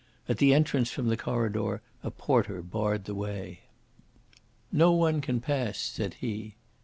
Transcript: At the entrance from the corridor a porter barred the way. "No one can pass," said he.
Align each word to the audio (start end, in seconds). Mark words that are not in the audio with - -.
At 0.27 0.39
the 0.39 0.51
entrance 0.51 0.89
from 0.89 1.09
the 1.09 1.15
corridor 1.15 1.83
a 2.03 2.09
porter 2.09 2.63
barred 2.63 3.05
the 3.05 3.13
way. 3.13 3.59
"No 4.71 4.91
one 4.93 5.21
can 5.21 5.39
pass," 5.39 5.77
said 5.77 6.15
he. 6.15 6.55